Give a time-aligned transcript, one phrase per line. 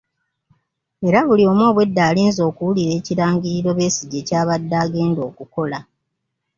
[1.07, 5.79] Era buli omu obwedda alinze okuwulira ekirangiriro Besigye ky'abadde agenda okukola.